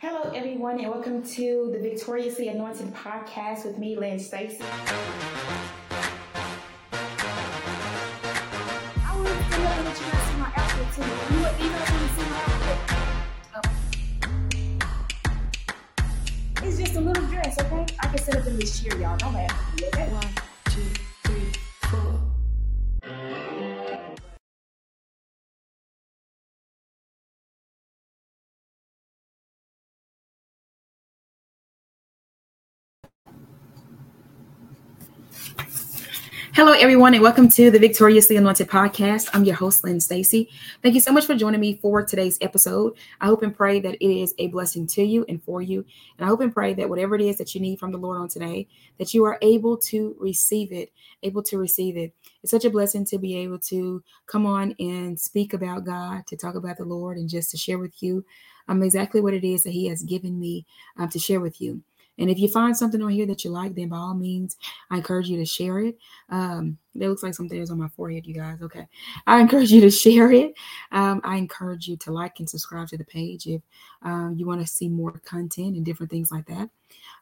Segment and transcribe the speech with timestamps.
[0.00, 4.62] Hello, everyone, and welcome to the Victoriously Anointed podcast with me, Lynn Stacy.
[4.62, 4.70] I
[9.16, 11.02] want to let you guys see my outfit too.
[11.34, 12.78] You want you guys to see my outfit?
[13.56, 13.60] Oh.
[16.62, 17.84] It's just a little dress, okay?
[17.98, 19.16] I can sit up in this chair, y'all.
[19.16, 20.08] Don't laugh at me, okay?
[20.12, 20.28] One,
[20.66, 20.84] two,
[36.58, 39.30] Hello, everyone, and welcome to the Victoriously Anointed podcast.
[39.32, 40.50] I'm your host, Lynn Stacy.
[40.82, 42.94] Thank you so much for joining me for today's episode.
[43.20, 45.84] I hope and pray that it is a blessing to you and for you.
[46.18, 48.18] And I hope and pray that whatever it is that you need from the Lord
[48.18, 48.66] on today,
[48.98, 50.90] that you are able to receive it,
[51.22, 52.12] able to receive it.
[52.42, 56.36] It's such a blessing to be able to come on and speak about God, to
[56.36, 58.24] talk about the Lord, and just to share with you
[58.66, 61.82] um, exactly what it is that He has given me um, to share with you.
[62.18, 64.56] And if you find something on here that you like, then by all means,
[64.90, 65.96] I encourage you to share it.
[66.28, 68.60] Um, that looks like something is on my forehead, you guys.
[68.60, 68.86] Okay.
[69.26, 70.54] I encourage you to share it.
[70.92, 73.62] Um, I encourage you to like and subscribe to the page if
[74.02, 76.68] um, you want to see more content and different things like that.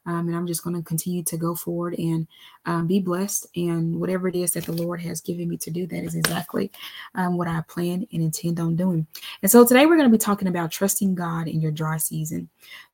[0.07, 2.27] Um, and I'm just going to continue to go forward and
[2.65, 3.47] um, be blessed.
[3.57, 6.71] And whatever it is that the Lord has given me to do, that is exactly
[7.15, 9.07] um, what I plan and intend on doing.
[9.43, 12.49] And so today we're going to be talking about trusting God in your dry season.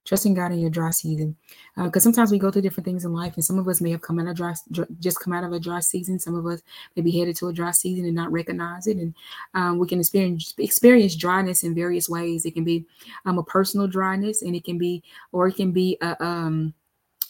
[0.04, 1.36] Trusting God in your dry season,
[1.76, 3.92] because uh, sometimes we go through different things in life, and some of us may
[3.92, 6.18] have come out of dry, dry, just come out of a dry season.
[6.18, 6.60] Some of us
[6.96, 9.14] may be headed to a dry season and not recognize it, and
[9.54, 12.44] um, we can experience experience dryness in various ways.
[12.44, 12.84] It can be
[13.26, 16.74] um, a personal dryness, and it can be, or it can be a um,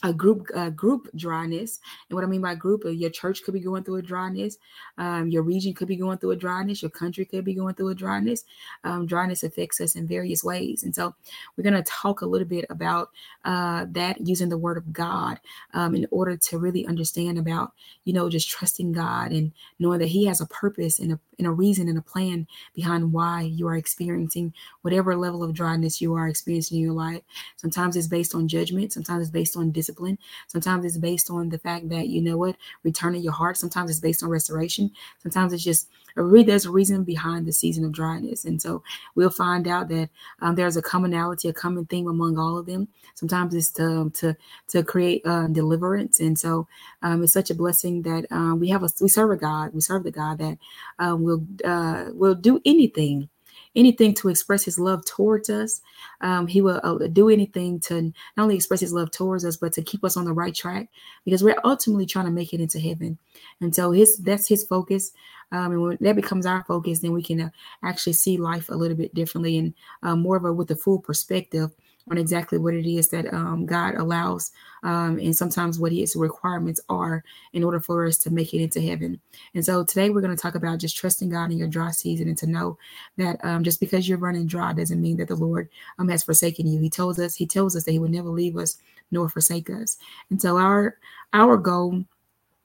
[0.03, 1.81] a group uh, group dryness.
[2.09, 4.59] And what i mean by group uh, your church could be going through a dryness.
[4.99, 6.83] Um, your region could be going through a dryness.
[6.83, 8.45] Your country could be going through a dryness.
[8.85, 10.83] Um, dryness affects us in various ways.
[10.83, 11.15] And so
[11.57, 13.11] we're going to talk a little bit about
[13.45, 15.39] uh, that using the word of god
[15.75, 17.73] um, in order to really understand about
[18.05, 21.47] you know just trusting god and knowing that he has a purpose and a, and
[21.47, 24.53] a reason and a plan behind why you are experiencing
[24.83, 27.23] whatever level of dryness you are experiencing in your life.
[27.57, 28.93] Sometimes it's based on judgment.
[28.93, 30.19] Sometimes it's based on discipline discipline.
[30.49, 33.57] Sometimes it's based on the fact that, you know what, returning your heart.
[33.57, 34.91] Sometimes it's based on restoration.
[35.23, 38.45] Sometimes it's just a there's a reason behind the season of dryness.
[38.45, 38.83] And so
[39.15, 40.11] we'll find out that
[40.41, 42.89] um, there's a commonality, a common theme among all of them.
[43.15, 44.37] Sometimes it's to, to,
[44.69, 46.21] to create uh, deliverance.
[46.21, 46.67] And so
[47.03, 49.81] um, it's such a blessing that um, we have a, we serve a God, we
[49.81, 50.59] serve the God that
[50.99, 53.29] um, will, uh, will do anything
[53.75, 55.81] anything to express his love towards us.
[56.21, 59.73] Um, he will uh, do anything to not only express his love towards us, but
[59.75, 60.89] to keep us on the right track
[61.25, 63.19] because we're ultimately trying to make it into heaven.
[63.61, 65.13] And so his that's his focus.
[65.53, 67.51] Um, and when that becomes our focus, then we can uh,
[67.83, 70.99] actually see life a little bit differently and uh, more of a with a full
[70.99, 71.71] perspective
[72.11, 74.51] on exactly what it is that um, God allows,
[74.83, 78.81] um, and sometimes what His requirements are in order for us to make it into
[78.81, 79.21] heaven.
[79.55, 82.29] And so today we're going to talk about just trusting God in your dry season
[82.29, 82.79] and to know
[83.17, 85.69] that um, just because you're running dry doesn't mean that the Lord
[85.99, 86.81] um, has forsaken you.
[86.81, 88.79] He tells us He tells us that He would never leave us
[89.11, 89.97] nor forsake us.
[90.31, 90.97] And so our
[91.33, 92.05] our goal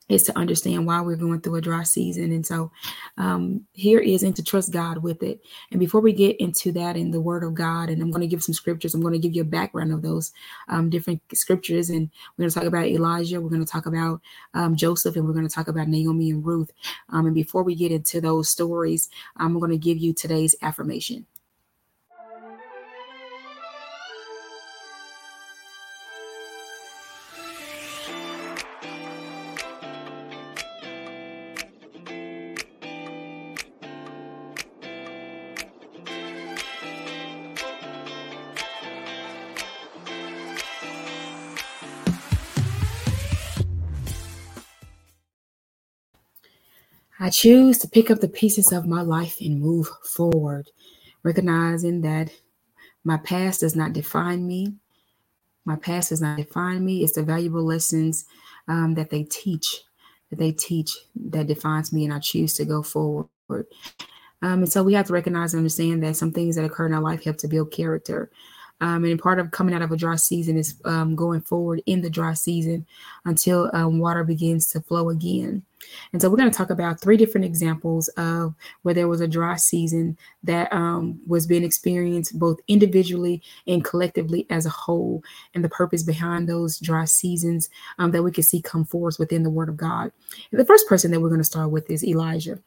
[0.09, 2.31] is to understand why we're going through a dry season.
[2.31, 2.71] And so
[3.17, 5.41] um, here is and to trust God with it.
[5.71, 8.27] And before we get into that in the word of God, and I'm going to
[8.27, 10.31] give some scriptures, I'm going to give you a background of those
[10.69, 11.89] um, different scriptures.
[11.89, 14.21] And we're going to talk about Elijah, we're going to talk about
[14.53, 16.71] um, Joseph, and we're going to talk about Naomi and Ruth.
[17.09, 21.25] Um, and before we get into those stories, I'm going to give you today's affirmation.
[47.27, 50.69] I choose to pick up the pieces of my life and move forward,
[51.23, 52.31] recognizing that
[53.03, 54.75] my past does not define me.
[55.65, 57.03] My past does not define me.
[57.03, 58.23] It's the valuable lessons
[58.69, 59.83] um, that they teach,
[60.29, 63.27] that they teach that defines me, and I choose to go forward.
[64.41, 66.93] Um, and so we have to recognize and understand that some things that occur in
[66.93, 68.31] our life help to build character.
[68.79, 71.99] Um, and part of coming out of a dry season is um, going forward in
[71.99, 72.85] the dry season
[73.25, 75.63] until um, water begins to flow again.
[76.11, 79.27] And so we're going to talk about three different examples of where there was a
[79.27, 85.63] dry season that um, was being experienced both individually and collectively as a whole, and
[85.63, 87.69] the purpose behind those dry seasons
[87.99, 90.11] um, that we can see come forth within the Word of God.
[90.51, 92.59] And the first person that we're going to start with is Elijah.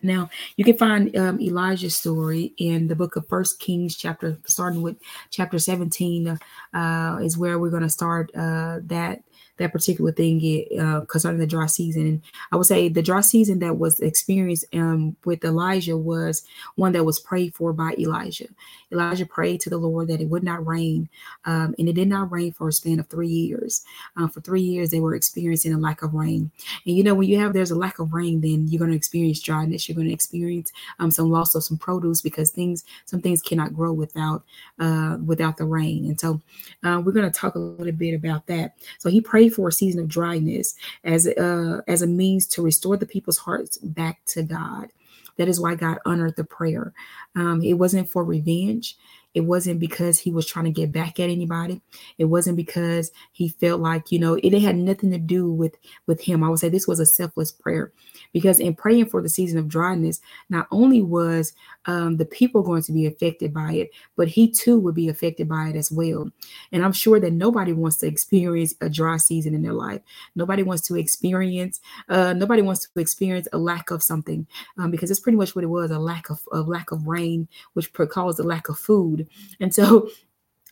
[0.00, 4.80] Now you can find um, Elijah's story in the book of First Kings, chapter starting
[4.80, 4.96] with
[5.30, 6.38] chapter seventeen,
[6.72, 9.22] uh, is where we're going to start uh, that
[9.58, 12.06] that particular thing uh, concerning the dry season.
[12.06, 12.22] And
[12.52, 16.44] I would say the dry season that was experienced um, with Elijah was
[16.76, 18.48] one that was prayed for by Elijah.
[18.90, 21.08] Elijah prayed to the Lord that it would not rain,
[21.44, 23.84] um, and it did not rain for a span of three years.
[24.16, 26.50] Uh, for three years, they were experiencing a lack of rain.
[26.86, 28.96] And you know, when you have there's a lack of rain, then you're going to
[28.96, 29.88] experience dryness.
[29.88, 33.74] You're going to experience um, some loss of some produce because things, some things cannot
[33.74, 34.44] grow without
[34.78, 36.06] uh, without the rain.
[36.06, 36.40] And so,
[36.84, 38.74] uh, we're going to talk a little bit about that.
[38.98, 40.74] So he prayed for a season of dryness
[41.04, 44.88] as uh, as a means to restore the people's hearts back to God.
[45.36, 46.92] That is why God honored the prayer.
[47.36, 48.96] Um, it wasn't for revenge.
[49.38, 51.80] It wasn't because he was trying to get back at anybody.
[52.18, 55.76] It wasn't because he felt like, you know, it had nothing to do with
[56.08, 56.42] with him.
[56.42, 57.92] I would say this was a selfless prayer
[58.32, 60.20] because in praying for the season of dryness,
[60.50, 61.52] not only was
[61.86, 65.48] um, the people going to be affected by it, but he too would be affected
[65.48, 66.28] by it as well.
[66.72, 70.00] And I'm sure that nobody wants to experience a dry season in their life.
[70.34, 74.48] Nobody wants to experience, uh, nobody wants to experience a lack of something
[74.78, 77.46] um, because it's pretty much what it was a lack of, a lack of rain,
[77.74, 79.27] which caused a lack of food.
[79.60, 80.08] And so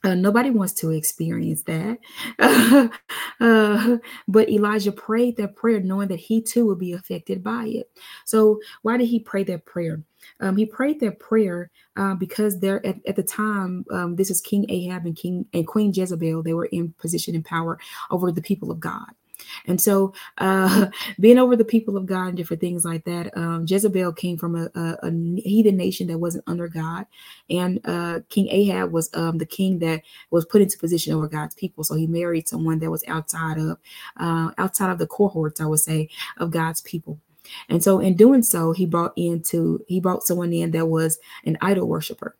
[0.04, 1.98] uh, nobody wants to experience that.
[3.40, 3.96] uh,
[4.28, 7.90] but Elijah prayed that prayer knowing that he too would be affected by it.
[8.24, 10.02] So, why did he pray that prayer?
[10.40, 14.40] Um, he prayed that prayer uh, because there at, at, the time, um, this is
[14.40, 16.42] King Ahab and King and Queen Jezebel.
[16.42, 17.78] They were in position and power
[18.10, 19.10] over the people of God.
[19.66, 20.88] And so, uh,
[21.20, 24.56] being over the people of God and different things like that, um, Jezebel came from
[24.56, 25.10] a, a, a,
[25.40, 27.06] heathen nation that wasn't under God,
[27.50, 31.54] and uh, King Ahab was um, the king that was put into position over God's
[31.54, 31.84] people.
[31.84, 33.78] So he married someone that was outside of
[34.18, 36.08] uh, outside of the cohorts, I would say,
[36.38, 37.18] of God's people.
[37.68, 41.56] And so, in doing so, he brought into he brought someone in that was an
[41.60, 42.36] idol worshiper.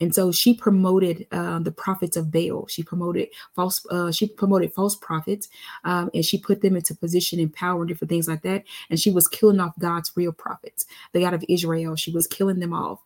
[0.00, 2.66] And so she promoted um, the prophets of Baal.
[2.68, 3.84] She promoted false.
[3.90, 5.48] Uh, she promoted false prophets,
[5.84, 8.64] um, and she put them into position and power and different things like that.
[8.90, 11.96] And she was killing off God's real prophets, the God of Israel.
[11.96, 13.00] She was killing them off.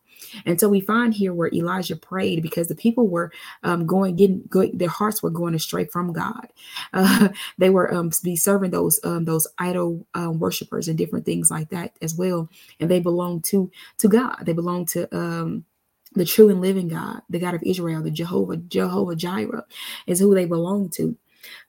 [0.46, 3.32] And so we find here where Elijah prayed because the people were
[3.62, 6.48] um, going, getting, going, their hearts were going astray from God.
[6.94, 11.50] Uh, they were um, be serving those um, those idol um, worshippers and different things
[11.50, 12.48] like that as well.
[12.80, 14.42] And they belong to to God.
[14.44, 15.64] They belong to um,
[16.14, 19.64] the true and living God, the God of Israel, the Jehovah, Jehovah Jireh,
[20.06, 21.16] is who they belong to.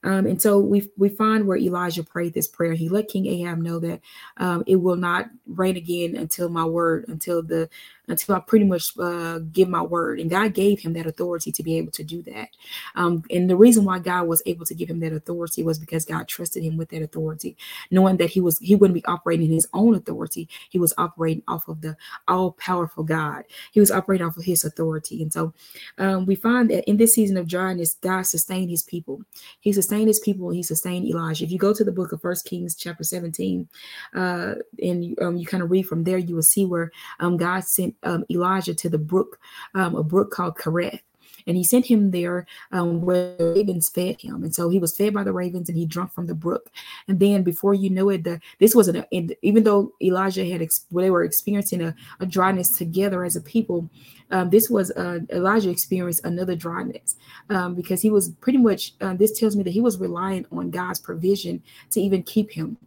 [0.04, 2.74] Um, and so we we find where Elijah prayed this prayer.
[2.74, 4.00] He let King Ahab know that
[4.36, 7.68] um, it will not rain again until my word, until the
[8.08, 10.20] until I pretty much uh, give my word.
[10.20, 12.48] And God gave him that authority to be able to do that.
[12.94, 16.04] Um, and the reason why God was able to give him that authority was because
[16.04, 17.56] God trusted him with that authority,
[17.90, 20.48] knowing that he was he wouldn't be operating in his own authority.
[20.70, 21.96] He was operating off of the
[22.28, 23.44] all powerful God.
[23.72, 25.22] He was operating off of his authority.
[25.22, 25.52] And so
[25.98, 29.22] um, we find that in this season of dryness, God sustained his people.
[29.60, 30.50] He sustained his people.
[30.50, 31.44] He sustained Elijah.
[31.44, 33.68] If you go to the book of First Kings, chapter 17,
[34.14, 36.90] uh, and um, you kind of read from there, you will see where
[37.20, 39.38] um, God sent um, Elijah to the brook,
[39.74, 41.00] um, a brook called Kerith.
[41.46, 44.42] And he sent him there um, where the ravens fed him.
[44.42, 46.70] And so he was fed by the ravens and he drank from the brook.
[47.06, 50.86] And then before you know it, the, this was an, even though Elijah had, ex,
[50.90, 53.90] they were experiencing a, a, dryness together as a people,
[54.30, 57.16] um, this was uh, Elijah experienced another dryness
[57.50, 60.70] um, because he was pretty much, uh, this tells me that he was relying on
[60.70, 62.78] God's provision to even keep him,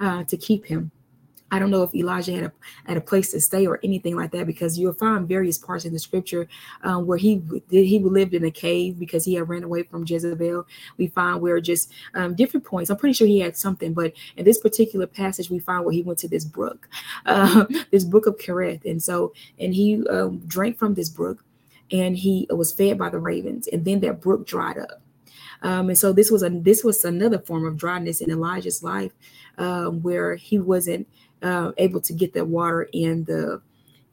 [0.00, 0.90] uh, to keep him.
[1.52, 2.52] I don't know if Elijah had a
[2.86, 5.92] had a place to stay or anything like that because you'll find various parts in
[5.92, 6.48] the scripture
[6.82, 10.66] um, where he he lived in a cave because he had ran away from Jezebel.
[10.96, 12.88] We find where just um, different points.
[12.88, 16.02] I'm pretty sure he had something, but in this particular passage, we find where he
[16.02, 16.88] went to this brook,
[17.26, 21.44] uh, this brook of Kerith, and so and he um, drank from this brook,
[21.90, 25.02] and he was fed by the ravens, and then that brook dried up.
[25.62, 29.12] Um, and so this was a this was another form of dryness in Elijah's life,
[29.58, 31.06] um, where he wasn't
[31.42, 33.60] uh, able to get the water in the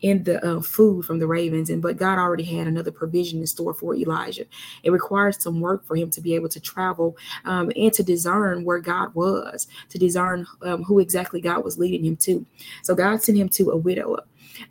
[0.01, 1.69] in the uh, food from the ravens.
[1.69, 4.45] And but god already had another provision in store for elijah.
[4.83, 8.63] It requires some work for him to be able to travel um, and to discern
[8.63, 12.45] where god was to discern um, who exactly god was leading him to.
[12.83, 14.17] So god sent him to a widow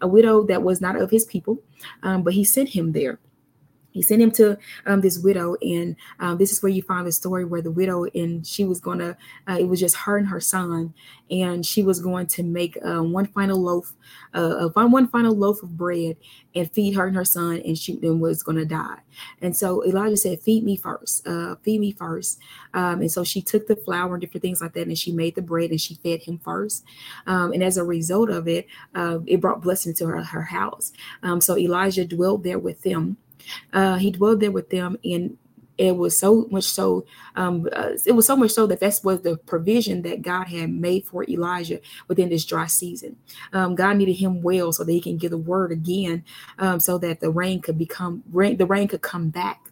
[0.01, 1.59] a widow that was not of his people
[2.03, 3.19] um, but he sent him there
[3.99, 7.11] he sent him to um, this widow and um, this is where you find the
[7.11, 9.17] story where the widow and she was to
[9.49, 10.95] uh, it was just her and her son
[11.31, 13.95] and she was going to make uh, one final loaf
[14.35, 16.17] uh, one final loaf of bread
[16.55, 18.99] and feed her and her son and she then was to die.
[19.43, 22.39] And so elijah said feed me first uh, feed me first.
[22.75, 25.35] Um, and so she took the flour and different things like that and she made
[25.35, 26.85] the bread and she fed him first.
[27.27, 30.93] Um, and as a result of it uh, it brought blessing to her, her house.
[31.25, 33.17] Um, so elijah dwelled there with them
[33.73, 35.37] uh, he dwelled there with them and
[35.79, 39.23] it was so much so um, uh, it was so much so that that was
[39.23, 43.17] the provision that god had made for elijah within this dry season.
[43.53, 46.25] Um, god needed him well so that he can give the word again
[46.59, 49.68] um, so that the rain could become rain the rain could come back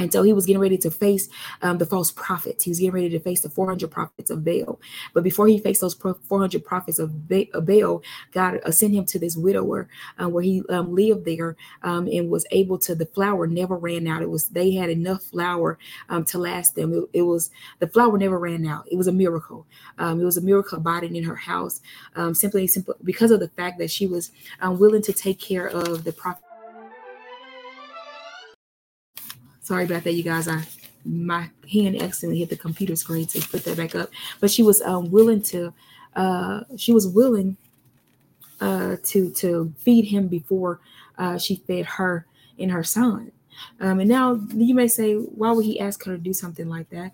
[0.00, 1.28] and so he was getting ready to face
[1.62, 2.64] um, the false prophets.
[2.64, 4.80] He was getting ready to face the 400 prophets of Baal.
[5.12, 8.02] But before he faced those 400 prophets of Baal,
[8.32, 9.88] God uh, sent him to this widower
[10.20, 14.06] uh, where he um, lived there um, and was able to, the flour never ran
[14.06, 14.22] out.
[14.22, 15.78] It was, they had enough flour
[16.08, 16.94] um, to last them.
[16.94, 18.88] It, it, was, the flour never ran out.
[18.90, 19.66] It was a miracle.
[19.98, 21.82] Um, it was a miracle abiding in her house
[22.16, 24.30] um, simply, simply because of the fact that she was
[24.62, 26.44] willing to take care of the prophet
[29.70, 30.48] Sorry about that, you guys.
[30.48, 30.64] I
[31.04, 34.10] my hand accidentally hit the computer screen to put that back up.
[34.40, 35.72] But she was um, willing to.
[36.16, 37.56] Uh, she was willing
[38.60, 40.80] uh, to to feed him before
[41.18, 42.26] uh, she fed her
[42.58, 43.30] and her son.
[43.78, 46.90] Um, and now you may say, why would he ask her to do something like
[46.90, 47.12] that?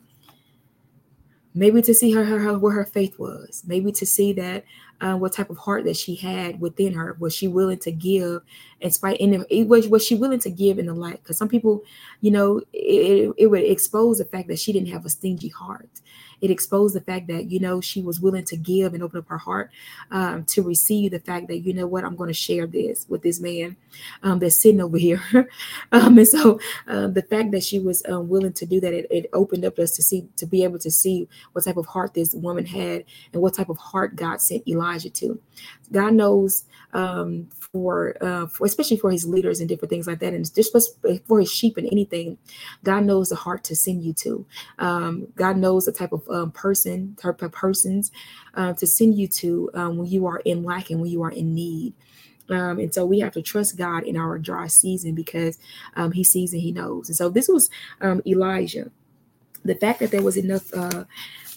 [1.54, 3.64] Maybe to see her, her, her where her faith was.
[3.66, 4.64] Maybe to see that
[5.00, 7.16] uh, what type of heart that she had within her.
[7.18, 8.42] Was she willing to give
[8.80, 11.22] in spite, and it was, was she willing to give in the light?
[11.22, 11.82] Because some people,
[12.20, 15.88] you know, it, it would expose the fact that she didn't have a stingy heart
[16.40, 19.28] it exposed the fact that you know she was willing to give and open up
[19.28, 19.70] her heart
[20.10, 23.22] um, to receive the fact that you know what i'm going to share this with
[23.22, 23.76] this man
[24.22, 25.22] um, that's sitting over here
[25.92, 29.06] um, and so uh, the fact that she was um, willing to do that it,
[29.10, 32.14] it, opened up us to see to be able to see what type of heart
[32.14, 35.40] this woman had and what type of heart god sent elijah to
[35.92, 36.64] god knows
[36.96, 40.72] um, for, uh, for especially for his leaders and different things like that, and just
[41.26, 42.38] for his sheep and anything.
[42.84, 44.46] God knows the heart to send you to.
[44.78, 48.12] Um, God knows the type of um, person, type of persons
[48.54, 51.30] uh, to send you to um, when you are in lack and when you are
[51.30, 51.92] in need.
[52.48, 55.58] Um, and so we have to trust God in our dry season because
[55.96, 57.08] um, He sees and He knows.
[57.08, 57.68] And so this was
[58.00, 58.90] um, Elijah.
[59.64, 61.04] The fact that there was enough uh,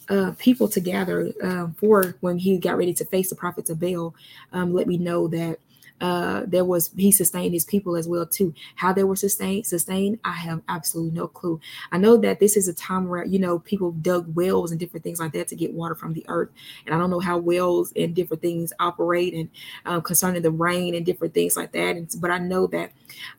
[0.09, 3.79] uh, people to gather um, for when he got ready to face the prophets of
[3.79, 4.15] Baal,
[4.51, 5.59] um, let me know that
[6.01, 8.53] uh, there was he sustained his people as well too.
[8.75, 11.59] How they were sustained, sustained, I have absolutely no clue.
[11.91, 15.03] I know that this is a time where you know people dug wells and different
[15.03, 16.49] things like that to get water from the earth,
[16.85, 19.49] and I don't know how wells and different things operate and
[19.85, 21.95] um, concerning the rain and different things like that.
[21.97, 22.91] And but I know that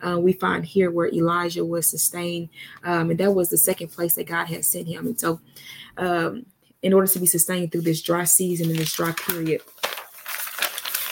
[0.07, 2.51] uh, we find here where Elijah was sustained,
[2.85, 5.07] um, and that was the second place that God had sent him.
[5.07, 5.41] And so.
[5.97, 6.47] Um,
[6.83, 9.61] in order to be sustained through this dry season and this dry period.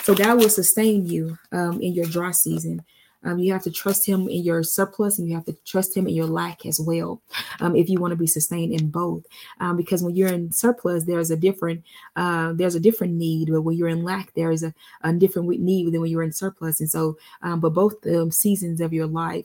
[0.03, 2.83] So God will sustain you um, in your dry season.
[3.25, 6.07] Um, you have to trust him in your surplus and you have to trust him
[6.07, 7.21] in your lack as well
[7.61, 9.25] um, if you want to be sustained in both
[9.59, 11.83] um, because when you're in surplus there's a different
[12.15, 14.73] uh, there's a different need but when you're in lack there is a,
[15.03, 18.81] a different need than when you're in surplus and so um, but both um, seasons
[18.81, 19.45] of your life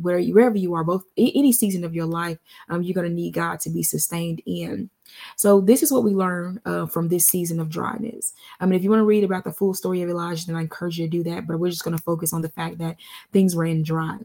[0.00, 2.38] where wherever you are, both any season of your life,
[2.70, 4.88] you're going to need God to be sustained in.
[5.36, 8.32] So this is what we learn uh, from this season of dryness.
[8.60, 10.60] I mean, if you want to read about the full story of Elijah, then I
[10.60, 11.46] encourage you to do that.
[11.46, 12.96] But we're just going to focus on the fact that
[13.32, 14.18] things ran dry.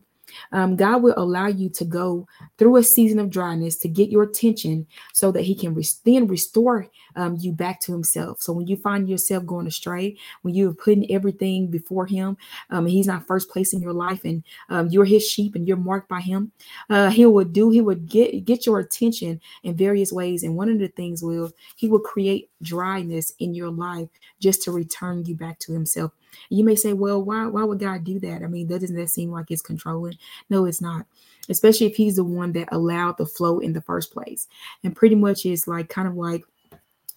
[0.51, 4.23] Um, God will allow you to go through a season of dryness to get your
[4.23, 8.41] attention so that He can re- then restore um, you back to Himself.
[8.41, 12.37] So when you find yourself going astray, when you're putting everything before Him,
[12.69, 15.77] um, He's not first place in your life, and um, you're His sheep and you're
[15.77, 16.51] marked by Him,
[16.89, 20.43] uh, He would do, He would get get your attention in various ways.
[20.43, 24.09] And one of the things will He will create dryness in your life
[24.39, 26.11] just to return you back to Himself.
[26.49, 28.43] You may say, well, why, why would God do that?
[28.43, 30.17] I mean, doesn't that seem like it's controlling?
[30.49, 31.05] No, it's not.
[31.49, 34.47] Especially if he's the one that allowed the flow in the first place.
[34.83, 36.43] And pretty much it's like kind of like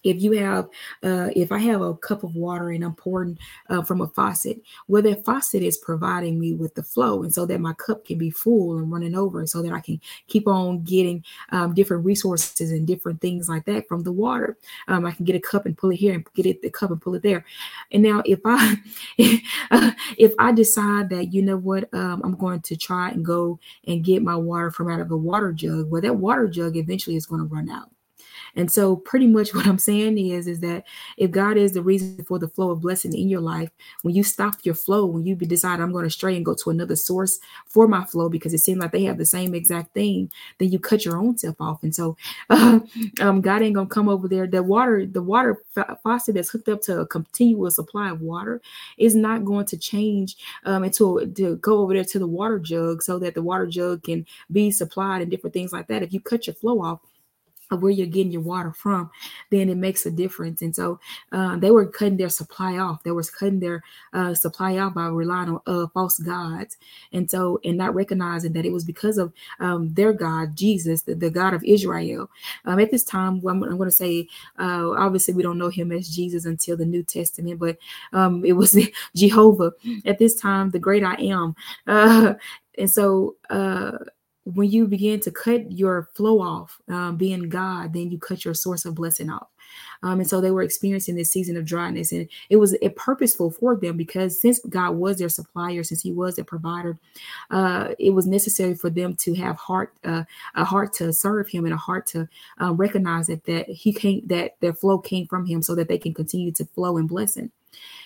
[0.05, 0.65] if you have
[1.03, 3.37] uh, if i have a cup of water and i'm pouring
[3.69, 7.45] uh, from a faucet well that faucet is providing me with the flow and so
[7.45, 10.47] that my cup can be full and running over and so that i can keep
[10.47, 14.57] on getting um, different resources and different things like that from the water.
[14.87, 16.91] Um, i can get a cup and pull it here and get it the cup
[16.91, 17.45] and pull it there.
[17.91, 18.75] And now if i
[19.17, 24.03] if i decide that you know what um, i'm going to try and go and
[24.03, 27.25] get my water from out of a water jug well that water jug eventually is
[27.25, 27.89] going to run out
[28.55, 30.85] And so pretty much what I'm saying is, is that
[31.17, 33.69] if God is the reason for the flow of blessing in your life,
[34.01, 36.69] when you stop your flow, when you decide I'm going to stray and go to
[36.69, 40.31] another source for my flow because it seems like they have the same exact thing,
[40.57, 41.83] then you cut your own self off.
[41.83, 42.17] And so
[42.49, 42.79] uh,
[43.21, 44.47] um, God ain't gonna come over there.
[44.47, 45.61] The water, the water
[46.03, 48.61] faucet that's hooked up to a continual supply of water
[48.97, 53.03] is not going to change um, until to go over there to the water jug
[53.03, 56.03] so that the water jug can be supplied and different things like that.
[56.03, 56.99] If you cut your flow off,
[57.71, 59.09] of where you're getting your water from,
[59.49, 60.61] then it makes a difference.
[60.61, 60.99] And so
[61.31, 63.03] uh, they were cutting their supply off.
[63.03, 66.77] They was cutting their uh, supply off by relying on uh, false gods.
[67.11, 71.15] And so, and not recognizing that it was because of um, their God, Jesus, the,
[71.15, 72.29] the God of Israel.
[72.65, 74.27] Um, at this time, I'm, I'm going to say,
[74.59, 77.77] uh, obviously, we don't know him as Jesus until the New Testament, but
[78.13, 78.77] um, it was
[79.15, 79.73] Jehovah
[80.05, 81.55] at this time, the great I am.
[81.87, 82.35] Uh,
[82.77, 83.97] and so, uh,
[84.45, 88.53] when you begin to cut your flow off, um, being God, then you cut your
[88.53, 89.47] source of blessing off.
[90.03, 93.49] Um, and so they were experiencing this season of dryness, and it was a purposeful
[93.51, 96.97] for them because since God was their supplier, since He was their provider,
[97.49, 100.23] uh, it was necessary for them to have heart, uh,
[100.53, 102.29] a heart to serve Him, and a heart to
[102.61, 105.97] uh, recognize that that He came, that their flow came from Him, so that they
[105.97, 107.51] can continue to flow in blessing.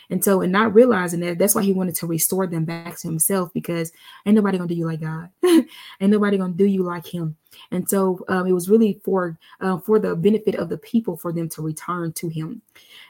[0.09, 3.07] And so, and not realizing that, that's why he wanted to restore them back to
[3.07, 3.91] himself because
[4.25, 5.67] ain't nobody gonna do you like God, ain't
[6.01, 7.35] nobody gonna do you like him.
[7.71, 11.31] And so, um, it was really for uh, for the benefit of the people for
[11.31, 12.61] them to return to Him.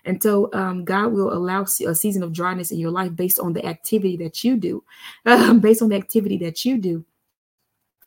[0.05, 3.53] And so, um, God will allow a season of dryness in your life based on
[3.53, 4.83] the activity that you do,
[5.25, 7.05] um, based on the activity that you do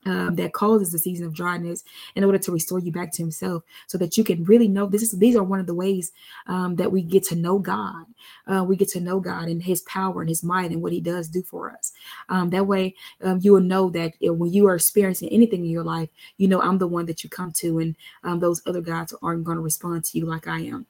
[0.06, 3.62] um, that causes the season of dryness in order to restore you back to himself
[3.86, 6.12] so that you can really know this is these are one of the ways
[6.46, 8.04] um, that we get to know god.
[8.46, 11.00] Uh, we get to know god and his power and his might and what he
[11.00, 11.92] does do for us.
[12.28, 15.84] Um, that way um, you will know that when you are experiencing anything in your
[15.84, 19.14] life you know i'm the one that you come to and um, those other gods
[19.22, 20.86] aren't going to respond to you like i am.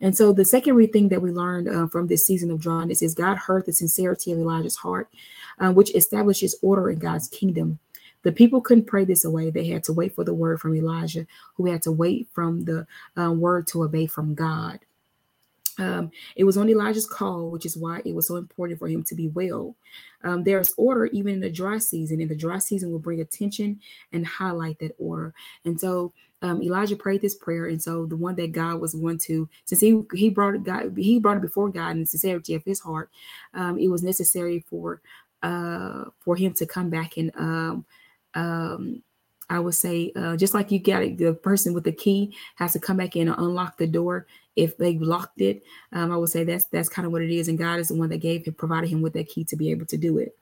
[0.00, 3.14] And so the second thing that we learned uh, from this season of dryness is
[3.14, 5.08] god heard the sincerity of elijah's heart
[5.58, 7.78] uh, which establishes order in god's kingdom
[8.26, 9.50] the people couldn't pray this away.
[9.50, 12.84] They had to wait for the word from Elijah, who had to wait from the
[13.16, 14.80] uh, word to obey from God.
[15.78, 19.04] Um, it was on Elijah's call, which is why it was so important for him
[19.04, 19.76] to be well.
[20.24, 23.78] Um, there's order even in the dry season, and the dry season will bring attention
[24.12, 25.32] and highlight that order.
[25.64, 29.18] And so um, Elijah prayed this prayer, and so the one that God was going
[29.18, 32.54] to, since he he brought it God, he brought it before God in the sincerity
[32.54, 33.08] of his heart,
[33.54, 35.00] um, it was necessary for
[35.44, 37.30] uh, for him to come back and
[38.36, 39.02] um,
[39.48, 42.72] I would say, uh, just like you got it, the person with the key has
[42.72, 45.62] to come back in and unlock the door if they locked it.
[45.92, 47.94] Um, I would say that's that's kind of what it is, and God is the
[47.94, 50.36] one that gave him, provided him with that key to be able to do it.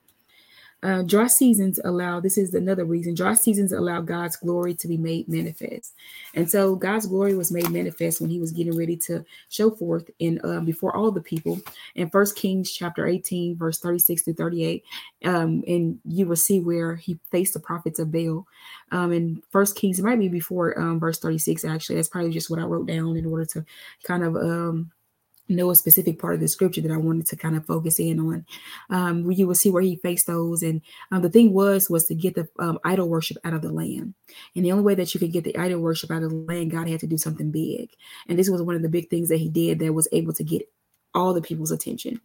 [0.83, 4.97] Uh, dry seasons allow, this is another reason, dry seasons allow God's glory to be
[4.97, 5.95] made manifest.
[6.35, 10.09] And so God's glory was made manifest when he was getting ready to show forth
[10.19, 11.59] in uh, before all the people
[11.95, 14.83] in First Kings chapter 18, verse 36 to 38.
[15.23, 18.45] Um, and you will see where he faced the prophets of Baal.
[18.91, 21.95] Um, in First Kings, it might be before um, verse 36, actually.
[21.95, 23.65] That's probably just what I wrote down in order to
[24.03, 24.91] kind of um,
[25.47, 28.19] know a specific part of the scripture that I wanted to kind of focus in
[28.19, 28.45] on.
[28.89, 30.81] Um, you will see where he faced those, and
[31.11, 34.13] um, the thing was was to get the um, idol worship out of the land.
[34.55, 36.71] And the only way that you could get the idol worship out of the land,
[36.71, 37.89] God had to do something big.
[38.27, 40.43] And this was one of the big things that He did that was able to
[40.43, 40.67] get
[41.15, 42.19] all the people's attention.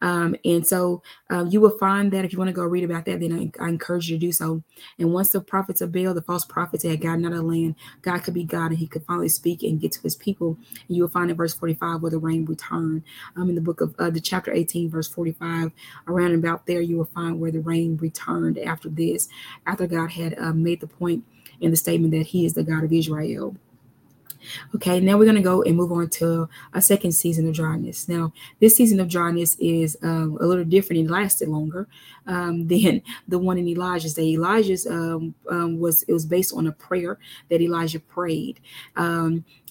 [0.00, 3.04] Um, and so um, you will find that if you want to go read about
[3.06, 4.62] that, then I, I, encourage you to do so.
[4.98, 7.74] And once the prophets of Baal, the false prophets had gotten out of the land,
[8.02, 10.56] God could be God and he could finally speak and get to his people.
[10.88, 13.02] And you will find in verse 45 where the rain returned.
[13.34, 15.72] Um, in the book of uh, the chapter 18, verse 45,
[16.06, 19.28] around about there, you will find where the rain returned after this,
[19.66, 21.24] after God had uh, made the point
[21.60, 23.56] in the statement that he is the God of Israel.
[24.74, 28.08] Okay, now we're going to go and move on to a second season of dryness.
[28.08, 31.88] Now, this season of dryness is um, a little different and lasted longer
[32.26, 34.32] um, than the one in Elijah's day.
[34.32, 38.60] Elijah's um, um, was it was based on a prayer that Elijah prayed.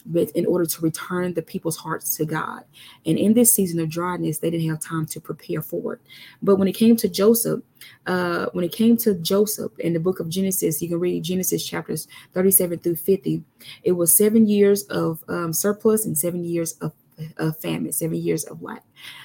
[0.05, 2.63] But in order to return the people's hearts to God.
[3.05, 6.01] And in this season of dryness, they didn't have time to prepare for it.
[6.41, 7.61] But when it came to Joseph,
[8.05, 11.65] uh, when it came to Joseph in the book of Genesis, you can read Genesis
[11.65, 13.43] chapters 37 through 50.
[13.83, 16.93] It was seven years of um, surplus and seven years of
[17.37, 18.83] of famine, seven years of lack.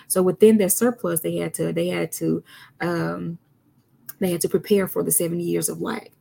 [0.08, 2.42] So within that surplus, they had to they had to
[2.80, 3.38] um,
[4.18, 6.12] they had to prepare for the seven years of lack.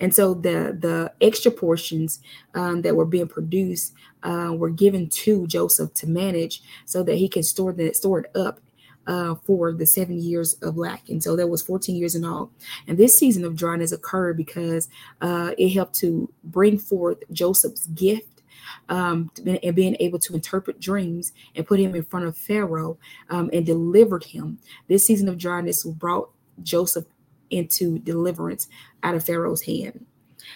[0.00, 2.20] And so the the extra portions
[2.54, 7.28] um, that were being produced uh, were given to Joseph to manage, so that he
[7.28, 8.60] can store that store it up
[9.06, 11.08] uh, for the seven years of lack.
[11.08, 12.50] And so that was 14 years in all.
[12.86, 14.88] And this season of dryness occurred because
[15.20, 18.42] uh, it helped to bring forth Joseph's gift
[18.88, 22.98] um, and being able to interpret dreams and put him in front of Pharaoh
[23.30, 24.58] um, and delivered him.
[24.88, 26.30] This season of dryness brought
[26.62, 27.04] Joseph
[27.50, 28.68] into deliverance
[29.02, 30.06] out of Pharaoh's hand.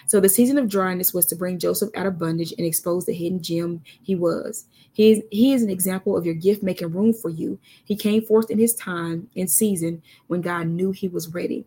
[0.07, 3.13] So the season of dryness was to bring Joseph out of bondage and expose the
[3.13, 4.65] hidden gem he was.
[4.93, 7.59] He is, he is an example of your gift making room for you.
[7.83, 11.65] He came forth in his time and season when God knew he was ready.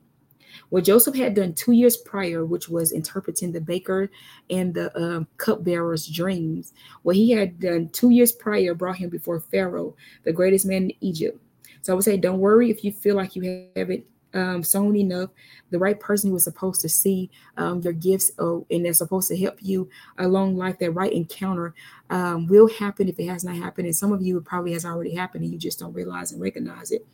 [0.68, 4.10] What Joseph had done two years prior, which was interpreting the baker
[4.50, 9.40] and the um, cupbearer's dreams, what he had done two years prior brought him before
[9.40, 11.40] Pharaoh, the greatest man in Egypt.
[11.82, 14.04] So I would say, don't worry if you feel like you haven't
[14.34, 15.30] um, soon enough,
[15.70, 19.28] the right person who is supposed to see um, your gifts uh, and they're supposed
[19.28, 21.74] to help you along life, that right encounter
[22.10, 23.86] um, will happen if it has not happened.
[23.86, 26.40] And some of you, it probably has already happened and you just don't realize and
[26.40, 27.06] recognize it.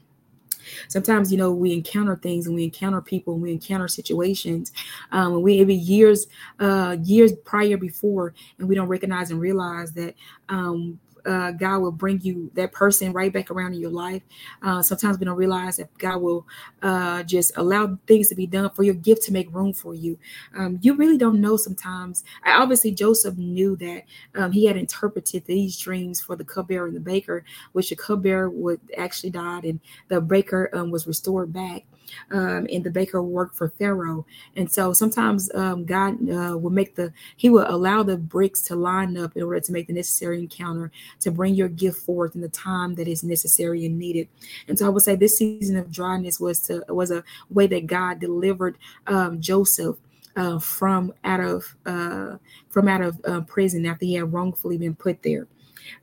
[0.89, 4.73] Sometimes, you know, we encounter things and we encounter people and we encounter situations.
[5.13, 6.27] Um, and we it be years,
[6.59, 10.15] uh, years prior before, and we don't recognize and realize that
[10.49, 14.23] um, uh, God will bring you that person right back around in your life.
[14.63, 16.47] Uh, sometimes we don't realize that God will
[16.83, 20.19] uh, just allow things to be done for your gift to make room for you.
[20.57, 22.25] Um, you really don't know sometimes.
[22.45, 24.05] I, obviously, Joseph knew that
[24.35, 28.51] um, he had interpreted these dreams for the cupbearer and the baker, which the cupbearer
[28.51, 31.85] would actually died and the baker um, was restored back
[32.31, 34.27] um, the baker worked for Pharaoh.
[34.57, 38.77] And so sometimes um, God uh, will make the, he will allow the bricks to
[38.77, 42.41] line up in order to make the necessary encounter to bring your gift forth in
[42.41, 44.29] the time that is necessary and needed.
[44.69, 47.87] And so I would say this season of dryness was to, was a way that
[47.87, 49.97] God delivered um, Joseph
[50.37, 52.37] uh, from out of uh,
[52.69, 55.47] from out of uh, prison after he had wrongfully been put there.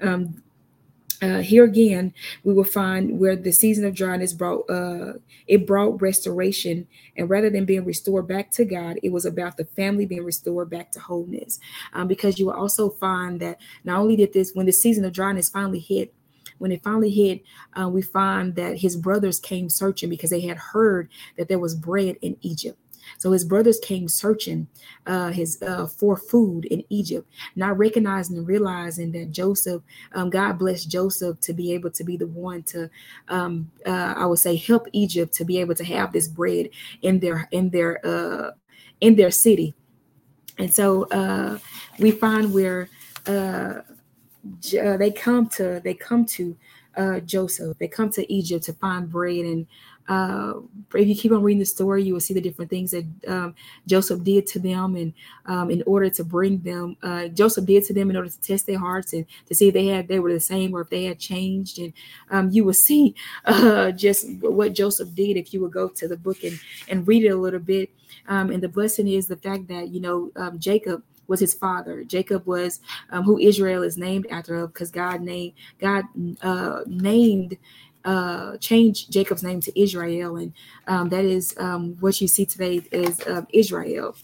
[0.01, 0.43] Um,
[1.21, 5.13] uh, here again, we will find where the season of dryness brought uh,
[5.47, 9.65] it brought restoration, and rather than being restored back to God, it was about the
[9.65, 11.59] family being restored back to wholeness.
[11.93, 15.13] Um, because you will also find that not only did this, when the season of
[15.13, 16.13] dryness finally hit,
[16.57, 17.43] when it finally hit,
[17.79, 21.75] uh, we find that his brothers came searching because they had heard that there was
[21.75, 22.77] bread in Egypt.
[23.17, 24.67] So his brothers came searching
[25.05, 29.81] uh, his uh, for food in Egypt, not recognizing and realizing that Joseph,
[30.13, 32.89] um, God blessed Joseph to be able to be the one to,
[33.29, 36.69] um, uh, I would say, help Egypt to be able to have this bread
[37.01, 38.51] in their in their uh,
[39.01, 39.73] in their city.
[40.57, 41.59] And so uh,
[41.99, 42.89] we find where
[43.27, 43.81] uh,
[44.71, 46.57] they come to they come to
[46.97, 47.77] uh, Joseph.
[47.77, 49.67] They come to Egypt to find bread and
[50.07, 50.53] uh,
[50.95, 53.55] if you keep on reading the story, you will see the different things that um,
[53.87, 55.13] Joseph did to them, and
[55.45, 58.67] um, in order to bring them, uh, Joseph did to them in order to test
[58.67, 61.03] their hearts and to see if they had they were the same or if they
[61.05, 61.79] had changed.
[61.79, 61.93] And
[62.31, 63.15] um, you will see
[63.45, 67.25] uh, just what Joseph did if you would go to the book and and read
[67.25, 67.89] it a little bit.
[68.27, 72.03] Um, and the blessing is the fact that you know um, Jacob was his father.
[72.03, 72.79] Jacob was
[73.11, 76.05] um, who Israel is named after because God named God
[76.41, 77.57] uh, named
[78.05, 80.53] uh, changed Jacob's name to Israel, and
[80.87, 84.15] um, that is um, what you see today is uh, Israel.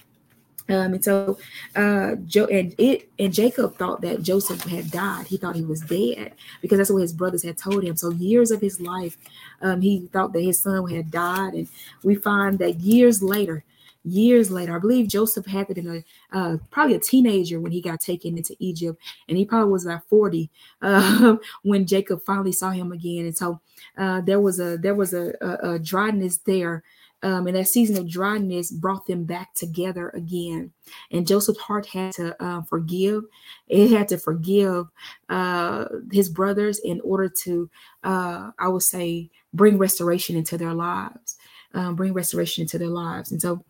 [0.70, 1.38] Um, and so
[1.76, 5.28] uh Joe and it and Jacob thought that Joseph had died.
[5.28, 7.98] He thought he was dead because that's what his brothers had told him.
[7.98, 9.18] So years of his life,
[9.62, 11.54] um, he thought that his son had died.
[11.54, 11.68] And
[12.02, 13.66] we find that years later,
[14.04, 14.76] years later.
[14.76, 18.56] I believe Joseph had in a uh, probably a teenager when he got taken into
[18.60, 20.50] Egypt, and he probably was about 40
[20.82, 23.26] uh, when Jacob finally saw him again.
[23.26, 23.62] And so
[23.98, 26.84] uh, there was a there was a, a, a dryness there.
[27.22, 30.74] Um, and that season of dryness brought them back together again.
[31.10, 33.24] And Joseph's heart had to uh, forgive.
[33.70, 34.88] It had to forgive
[35.30, 37.70] uh, his brothers in order to,
[38.04, 41.38] uh, I would say, bring restoration into their lives,
[41.74, 43.32] um, bring restoration into their lives.
[43.32, 43.64] And so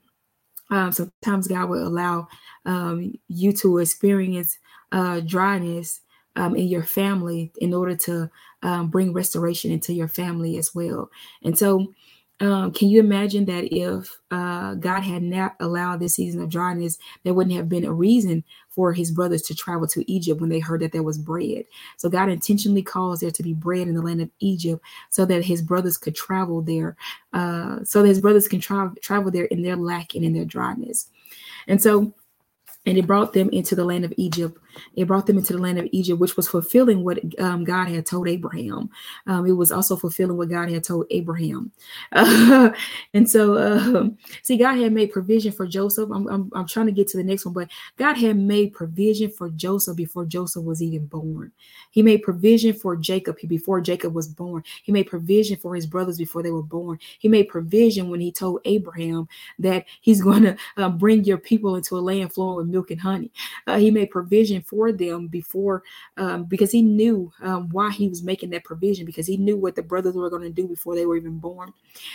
[0.71, 2.27] um, sometimes God will allow
[2.65, 4.57] um, you to experience
[4.91, 6.01] uh, dryness
[6.35, 8.29] um, in your family in order to
[8.63, 11.09] um, bring restoration into your family as well.
[11.43, 11.93] And so
[12.39, 16.97] um, can you imagine that if uh, God had not allowed this season of dryness,
[17.23, 18.43] there wouldn't have been a reason
[18.73, 21.65] for his brothers to travel to Egypt when they heard that there was bread.
[21.97, 25.45] So God intentionally caused there to be bread in the land of Egypt so that
[25.45, 26.95] his brothers could travel there,
[27.33, 30.45] uh, so that his brothers can tra- travel there in their lack and in their
[30.45, 31.09] dryness.
[31.67, 32.13] And so
[32.85, 34.57] and it brought them into the land of Egypt.
[34.95, 38.05] It brought them into the land of Egypt, which was fulfilling what um, God had
[38.05, 38.89] told Abraham.
[39.27, 41.71] Um, it was also fulfilling what God had told Abraham.
[42.11, 42.71] Uh,
[43.13, 44.09] and so, uh,
[44.41, 46.09] see, God had made provision for Joseph.
[46.11, 49.29] I'm, I'm, I'm, trying to get to the next one, but God had made provision
[49.29, 51.51] for Joseph before Joseph was even born.
[51.91, 54.63] He made provision for Jacob before Jacob was born.
[54.83, 56.99] He made provision for his brothers before they were born.
[57.19, 59.27] He made provision when he told Abraham
[59.59, 62.99] that he's going to uh, bring your people into a land flowing with milk and
[62.99, 63.31] honey.
[63.67, 65.83] Uh, he made provision for them before,
[66.17, 69.75] um, because he knew um, why he was making that provision, because he knew what
[69.75, 71.71] the brothers were going to do before they were even born.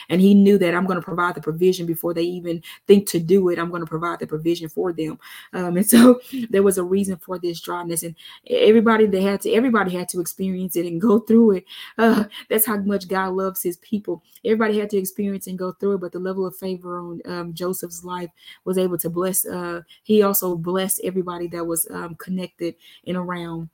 [0.09, 3.21] And he knew that I'm going to provide the provision before they even think to
[3.21, 3.59] do it.
[3.59, 5.19] I'm going to provide the provision for them.
[5.53, 8.03] Um, and so there was a reason for this dryness.
[8.03, 8.15] And
[8.49, 11.65] everybody that had to, everybody had to experience it and go through it.
[11.99, 14.23] Uh, that's how much God loves his people.
[14.45, 17.55] Everybody had to experience and go through it, but the level of favor on um,
[17.55, 18.31] Joseph's life
[18.65, 19.45] was able to bless.
[19.45, 22.75] Uh, he also blessed everybody that was um, connected
[23.07, 23.69] and around.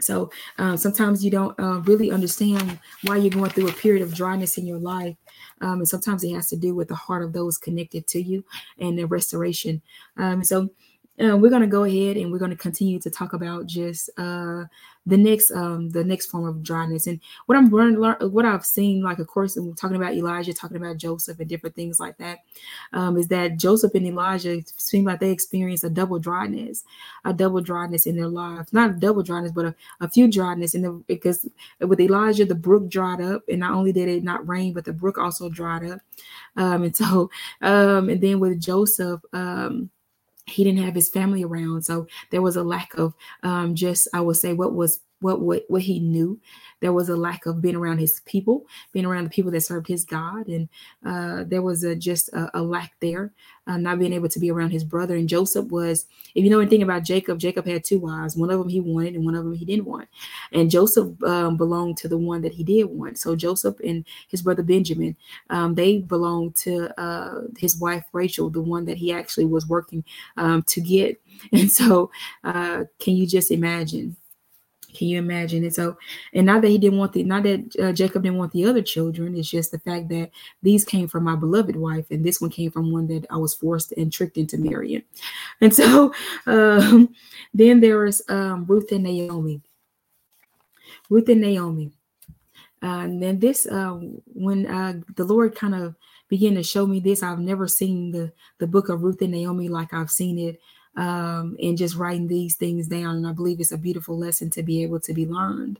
[0.00, 4.14] So um, sometimes you don't uh, really understand why you're going through a period of
[4.14, 5.16] dryness in your life.
[5.60, 8.44] Um, and sometimes it has to do with the heart of those connected to you
[8.78, 9.82] and the restoration.
[10.16, 10.70] Um, so
[11.18, 14.64] we're going to go ahead and we're going to continue to talk about just uh,
[15.06, 18.00] the next um, the next form of dryness and what I'm learning,
[18.32, 21.48] what I've seen, like of course, and we're talking about Elijah, talking about Joseph and
[21.48, 22.38] different things like that,
[22.92, 26.84] um, is that Joseph and Elijah seem like they experience a double dryness,
[27.24, 30.74] a double dryness in their lives, not a double dryness, but a, a few dryness
[30.74, 31.48] in the because
[31.80, 34.92] with Elijah the brook dried up, and not only did it not rain, but the
[34.92, 36.00] brook also dried up,
[36.56, 37.30] um, and so
[37.62, 39.20] um, and then with Joseph.
[39.32, 39.90] Um,
[40.50, 44.20] he didn't have his family around so there was a lack of um, just i
[44.20, 46.38] would say what was what what what he knew.
[46.80, 49.86] There was a lack of being around his people being around the people that served
[49.86, 50.68] his god and
[51.06, 53.32] uh, there was a just a, a lack there
[53.66, 55.14] uh, not being able to be around his brother.
[55.14, 58.36] And joseph was if you know anything about jacob jacob had two wives.
[58.36, 60.08] One of them he wanted and one of them he didn't want.
[60.52, 63.18] And joseph um, belonged to the one that he did want.
[63.18, 65.16] So joseph and his brother benjamin
[65.50, 70.04] um, they belonged to uh, his wife rachel the one that he actually was working
[70.36, 71.20] um, to get.
[71.52, 72.10] And so
[72.44, 74.16] uh, can you just imagine
[74.94, 75.74] can you imagine it?
[75.74, 75.96] So,
[76.32, 78.82] and not that he didn't want the, not that uh, Jacob didn't want the other
[78.82, 79.36] children.
[79.36, 80.30] It's just the fact that
[80.62, 83.54] these came from my beloved wife, and this one came from one that I was
[83.54, 85.02] forced and tricked into marrying.
[85.60, 86.14] And so,
[86.46, 87.14] um,
[87.54, 89.62] then there is um, Ruth and Naomi.
[91.08, 91.92] Ruth and Naomi.
[92.82, 95.94] Uh, and then this, uh, when uh, the Lord kind of
[96.28, 99.68] began to show me this, I've never seen the the book of Ruth and Naomi
[99.68, 100.60] like I've seen it
[100.96, 103.16] um, and just writing these things down.
[103.16, 105.78] And I believe it's a beautiful lesson to be able to be learned.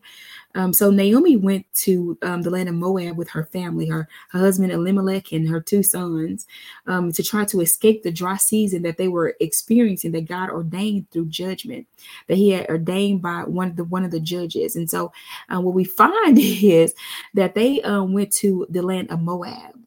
[0.54, 4.38] Um, so Naomi went to um, the land of Moab with her family, her, her
[4.38, 6.46] husband Elimelech and her two sons,
[6.86, 11.10] um, to try to escape the dry season that they were experiencing that God ordained
[11.10, 11.86] through judgment,
[12.26, 14.74] that He had ordained by one of the one of the judges.
[14.74, 15.12] And so
[15.54, 16.94] uh, what we find is
[17.34, 19.79] that they um, went to the land of Moab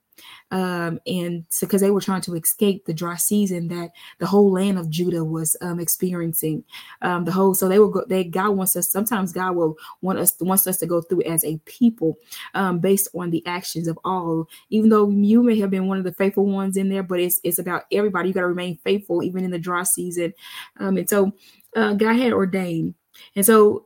[0.54, 3.90] um, and so because they were trying to escape the dry season that
[4.20, 6.64] the whole land of Judah was um, experiencing.
[7.02, 8.06] Um, the whole so they will go.
[8.08, 8.92] They God wants us.
[8.92, 12.20] Sometimes God will want us wants us to go through as a people
[12.54, 14.48] um, based on the actions of all.
[14.70, 17.40] Even though you may have been one of the faithful ones in there, but it's
[17.44, 18.30] it's about everybody.
[18.30, 20.36] You got to remain faithful even in the dry season.
[20.80, 21.32] Um, and so
[21.76, 22.94] uh, God had ordained
[23.36, 23.86] and so,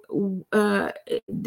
[0.51, 0.91] uh,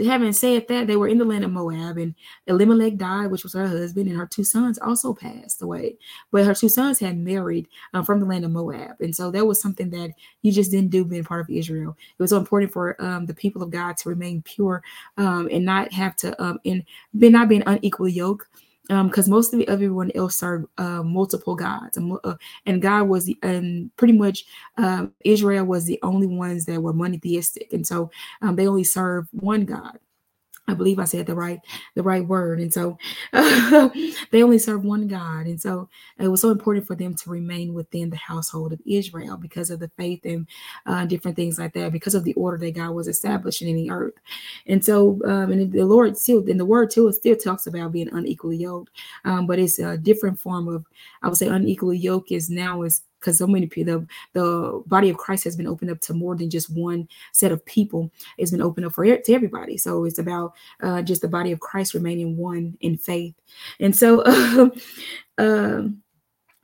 [0.05, 2.15] having said that, they were in the land of Moab, and
[2.47, 5.97] Elimelech died, which was her husband, and her two sons also passed away.
[6.31, 9.47] But her two sons had married um, from the land of Moab, and so that
[9.47, 10.11] was something that
[10.43, 11.97] you just didn't do being part of Israel.
[12.19, 14.83] It was so important for um, the people of God to remain pure
[15.17, 16.85] um, and not have to um, and
[17.19, 18.47] be not being unequally yoked
[18.91, 22.35] because um, most of everyone else served uh, multiple gods, uh,
[22.67, 24.45] and God was the, and pretty much
[24.79, 28.11] um, Israel was the only ones that were monotheistic, and so
[28.43, 29.99] um, they only served one God.
[30.71, 31.61] I believe I said the right
[31.95, 32.99] the right word, and so
[33.33, 37.75] they only serve one God, and so it was so important for them to remain
[37.75, 40.47] within the household of Israel because of the faith and
[40.87, 43.91] uh, different things like that, because of the order that God was establishing in the
[43.91, 44.15] earth,
[44.67, 47.93] and so um, and the Lord still in the Word too it still talks about
[47.93, 48.91] being unequally yoked,
[49.25, 50.87] um, but it's a different form of
[51.23, 55.11] I would say unequally yoked is now is because so many people, the, the body
[55.11, 58.11] of Christ has been opened up to more than just one set of people.
[58.39, 59.77] It's been opened up for to everybody.
[59.77, 63.35] So it's about uh, just the body of Christ remaining one in faith.
[63.79, 64.71] And so uh,
[65.39, 65.83] uh,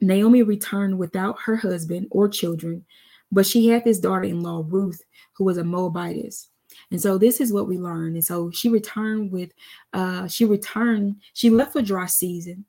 [0.01, 2.85] Naomi returned without her husband or children,
[3.31, 5.03] but she had this daughter-in-law Ruth,
[5.35, 6.49] who was a Moabitess.
[6.91, 8.15] And so this is what we learn.
[8.15, 9.51] And so she returned with,
[9.93, 12.65] uh, she returned, she left for dry season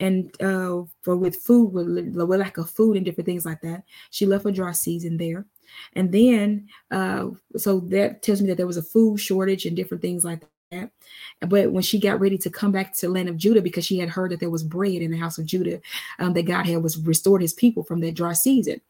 [0.00, 3.84] and uh, for with food, with, with lack of food and different things like that,
[4.10, 5.46] she left a dry season there.
[5.94, 10.02] And then, uh, so that tells me that there was a food shortage and different
[10.02, 10.90] things like that.
[11.40, 14.08] But when she got ready to come back to land of Judah, because she had
[14.08, 15.80] heard that there was bread in the house of Judah,
[16.18, 18.80] um, that God had was restored his people from that dry season.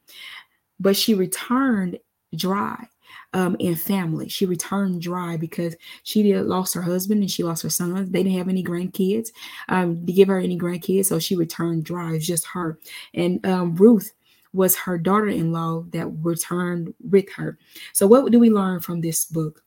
[0.80, 1.98] But she returned
[2.34, 2.88] dry
[3.32, 4.28] um, in family.
[4.28, 8.10] She returned dry because she did lost her husband and she lost her sons.
[8.10, 9.28] They didn't have any grandkids
[9.68, 12.12] um, to give her any grandkids, so she returned dry.
[12.14, 12.78] It's just her
[13.12, 14.12] and um, Ruth.
[14.52, 17.58] was her daughter-in-law that returned with her.
[17.92, 19.62] So what do we learn from this book?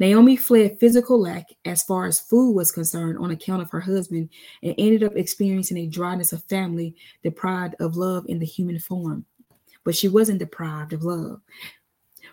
[0.00, 4.28] Naomi fled physical lack as far as food was concerned on account of her husband
[4.62, 9.24] and ended up experiencing a dryness of family deprived of love in the human form.
[9.84, 11.40] But she wasn't deprived of love.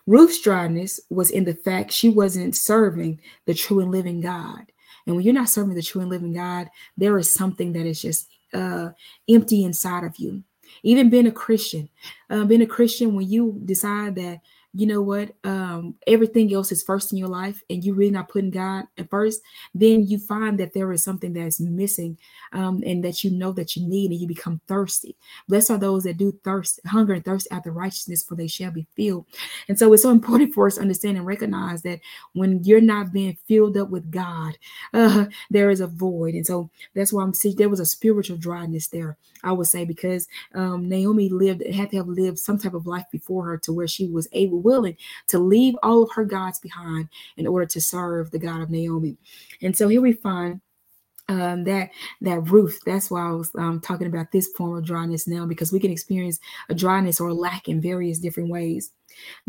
[0.07, 4.71] Ruth's dryness was in the fact she wasn't serving the true and living God.
[5.05, 8.01] And when you're not serving the true and living God, there is something that is
[8.01, 8.89] just uh,
[9.29, 10.43] empty inside of you.
[10.83, 11.89] Even being a Christian,
[12.29, 14.41] uh, being a Christian, when you decide that
[14.73, 18.29] you know what um everything else is first in your life and you're really not
[18.29, 19.41] putting god at first
[19.73, 22.17] then you find that there is something that's missing
[22.53, 25.15] um and that you know that you need and you become thirsty.
[25.47, 28.87] Blessed are those that do thirst hunger and thirst after righteousness for they shall be
[28.95, 29.25] filled.
[29.67, 31.99] And so it's so important for us to understand and recognize that
[32.33, 34.57] when you're not being filled up with god
[34.93, 36.35] uh there is a void.
[36.35, 39.85] And so that's why i'm seeing there was a spiritual dryness there i would say
[39.85, 43.73] because um naomi lived had to have lived some type of life before her to
[43.73, 44.95] where she was able willing
[45.27, 49.17] to leave all of her gods behind in order to serve the God of Naomi.
[49.61, 50.61] And so here we find
[51.29, 51.89] um, that
[52.21, 52.79] that Ruth.
[52.85, 55.91] That's why I was um, talking about this form of dryness now, because we can
[55.91, 58.91] experience a dryness or a lack in various different ways.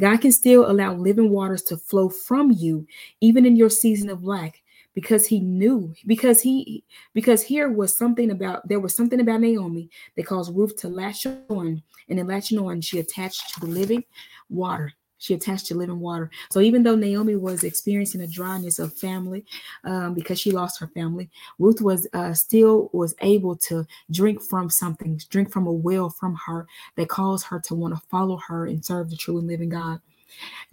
[0.00, 2.86] God can still allow living waters to flow from you,
[3.20, 4.60] even in your season of lack,
[4.98, 6.82] because He knew, because He,
[7.14, 11.24] because here was something about there was something about Naomi that caused Ruth to latch
[11.24, 14.02] on, and in latching on, she attached to the living
[14.50, 14.92] water.
[15.18, 16.32] She attached to living water.
[16.50, 19.44] So even though Naomi was experiencing a dryness of family
[19.84, 21.30] um, because she lost her family,
[21.60, 26.34] Ruth was uh, still was able to drink from something, drink from a well from
[26.44, 29.68] her that caused her to want to follow her and serve the true and living
[29.68, 30.00] God.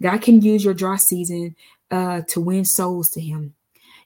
[0.02, 1.54] God can use your dry season
[1.92, 3.54] uh, to win souls to Him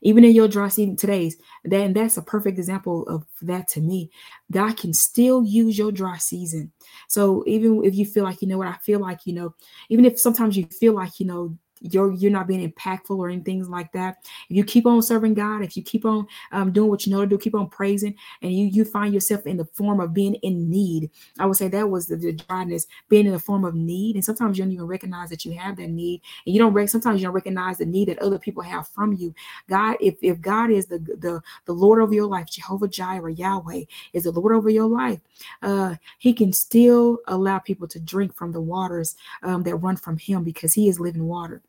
[0.02, 1.36] even in your dry season today's
[1.70, 4.10] and that's a perfect example of that to me.
[4.50, 6.72] God can still use your dry season.
[7.08, 9.54] So even if you feel like you know what i feel like you know
[9.88, 13.68] even if sometimes you feel like you know you're you're not being impactful or anything
[13.68, 14.18] like that.
[14.48, 17.20] If you keep on serving God, if you keep on um, doing what you know
[17.20, 20.34] to do, keep on praising, and you you find yourself in the form of being
[20.36, 21.10] in need.
[21.38, 24.24] I would say that was the, the dryness, being in the form of need, and
[24.24, 27.20] sometimes you don't even recognize that you have that need, and you don't rec- sometimes
[27.20, 29.34] you don't recognize the need that other people have from you.
[29.68, 33.84] God, if if God is the the the Lord of your life, Jehovah Jireh, Yahweh
[34.12, 35.20] is the Lord over your life,
[35.62, 40.18] uh, He can still allow people to drink from the waters um, that run from
[40.18, 41.62] Him because He is living water.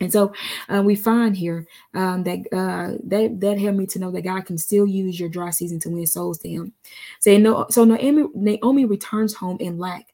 [0.00, 0.32] And so
[0.68, 4.44] uh, we find here um, that uh, that that helped me to know that God
[4.44, 6.72] can still use your dry season to win souls to Him.
[7.20, 7.66] Say no.
[7.70, 10.06] So Naomi, Naomi returns home in lack.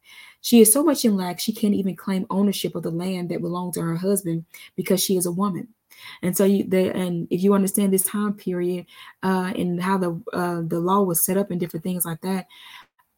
[0.43, 3.43] She is so much in lack she can't even claim ownership of the land that
[3.43, 4.45] belonged to her husband
[4.77, 5.69] because she is a woman.
[6.23, 8.87] And so you they and if you understand this time period
[9.23, 12.47] uh, and how the uh, the law was set up and different things like that,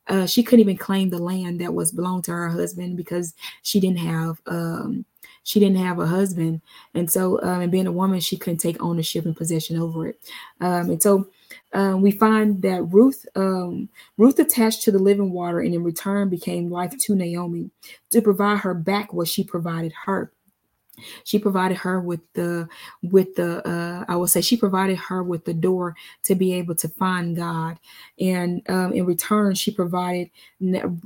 [0.09, 3.79] uh, she couldn't even claim the land that was belonged to her husband because she
[3.81, 5.05] didn't have um,
[5.45, 6.61] she didn't have a husband,
[6.95, 10.21] and so um, and being a woman, she couldn't take ownership and possession over it.
[10.61, 11.29] Um, and so
[11.73, 16.29] um, we find that Ruth um, Ruth attached to the living water, and in return
[16.29, 17.71] became wife to Naomi
[18.11, 20.33] to provide her back what she provided her
[21.25, 22.69] she provided her with the
[23.03, 26.75] with the uh, i will say she provided her with the door to be able
[26.75, 27.79] to find god.
[28.21, 30.31] And um, in return she provided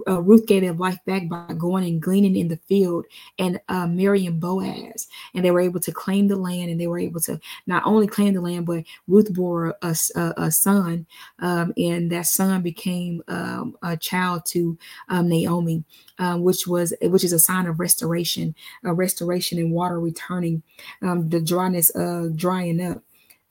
[0.07, 3.07] uh, ruth gave their life back by going and gleaning in the field
[3.39, 5.09] and uh, marrying boaz.
[5.35, 8.07] And they were able to claim the land and they were able to not only
[8.07, 11.07] claim the land but ruth bore a, a, a son
[11.39, 14.79] um, and that son became um, a child to
[15.09, 15.85] um, naomi
[16.19, 20.63] um, which was which is a sign of restoration, a restoration and water returning,
[21.03, 23.03] um, the dryness uh, drying up.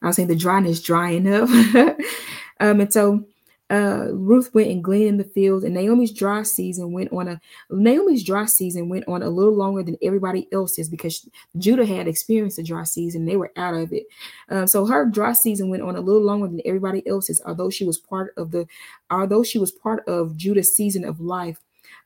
[0.01, 1.49] I was saying the dryness drying up,
[2.59, 3.25] um, and so
[3.71, 7.41] uh, Ruth went and gleaned in the fields, and Naomi's dry season went on a
[7.71, 12.59] Naomi's dry season went on a little longer than everybody else's because Judah had experienced
[12.59, 14.03] a dry season; they were out of it.
[14.49, 17.85] Uh, so her dry season went on a little longer than everybody else's, although she
[17.85, 18.67] was part of the,
[19.09, 21.59] although she was part of Judah's season of life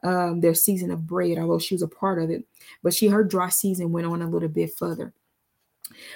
[0.04, 2.44] um, their season of bread, although she was a part of it.
[2.84, 5.14] But she, her dry season went on a little bit further.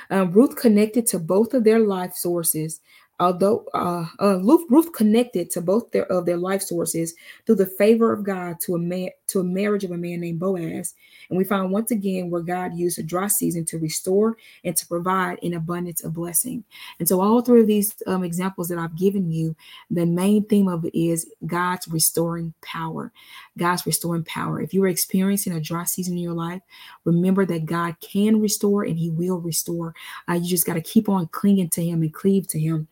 [0.10, 2.82] Um, Ruth connected to both of their life sources.
[3.19, 7.13] Although uh, uh, Ruth, Ruth connected to both their of their life sources
[7.45, 10.39] through the favor of God to a man to a marriage of a man named
[10.39, 10.93] Boaz.
[11.30, 14.88] And we find once again where God used a dry season to restore and to
[14.88, 16.63] provide an abundance of blessing.
[17.00, 19.56] And so, all three of these um, examples that I've given you,
[19.89, 23.12] the main theme of it is God's restoring power.
[23.58, 24.62] God's restoring power.
[24.62, 26.62] If you are experiencing a dry season in your life,
[27.05, 29.95] remember that God can restore and He will restore.
[30.30, 32.88] Uh, you just got to keep on clinging to Him and cleave to Him.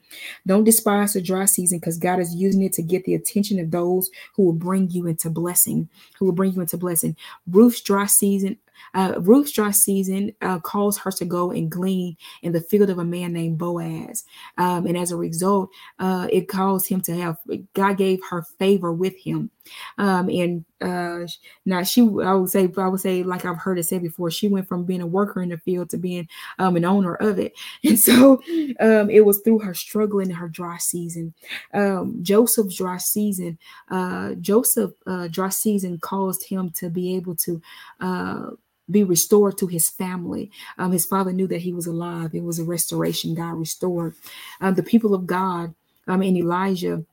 [0.47, 3.71] Don't despise the dry season because God is using it to get the attention of
[3.71, 7.15] those who will bring you into blessing, who will bring you into blessing.
[7.47, 8.57] Ruth's dry season
[8.93, 12.99] uh, Ruth's dry season uh, calls her to go and glean in the field of
[12.99, 14.23] a man named Boaz.
[14.57, 15.69] Um, and as a result,
[15.99, 17.37] uh, it caused him to have,
[17.73, 19.51] God gave her favor with him.
[19.97, 21.27] Um, and uh,
[21.65, 24.47] now she, I would say, I would say, like I've heard it said before, she
[24.47, 26.27] went from being a worker in the field to being
[26.59, 27.53] um, an owner of it.
[27.83, 28.41] And so
[28.79, 31.33] um, it was through her struggling in her dry season.
[31.73, 33.57] Um, Joseph's dry season,
[33.89, 37.61] uh, Joseph uh, dry season caused him to be able to
[37.99, 38.51] uh,
[38.91, 40.51] be restored to his family.
[40.77, 42.35] Um, his father knew that he was alive.
[42.35, 43.35] It was a restoration.
[43.35, 44.15] God restored
[44.61, 45.75] um, the people of God
[46.07, 47.05] um, and Elijah